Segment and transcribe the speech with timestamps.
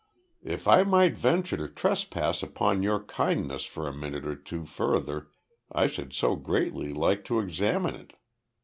[0.41, 5.27] "If I might venture to trespass upon your kindness for a minute or two further
[5.71, 8.13] I should so greatly like to examine it.